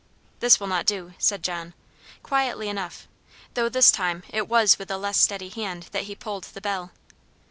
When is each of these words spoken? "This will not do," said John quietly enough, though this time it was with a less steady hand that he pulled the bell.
"This 0.39 0.59
will 0.59 0.65
not 0.65 0.87
do," 0.87 1.13
said 1.19 1.43
John 1.43 1.75
quietly 2.23 2.69
enough, 2.69 3.07
though 3.53 3.69
this 3.69 3.91
time 3.91 4.23
it 4.33 4.47
was 4.47 4.79
with 4.79 4.89
a 4.89 4.97
less 4.97 5.19
steady 5.19 5.49
hand 5.49 5.89
that 5.91 6.05
he 6.05 6.15
pulled 6.15 6.45
the 6.45 6.59
bell. 6.59 6.89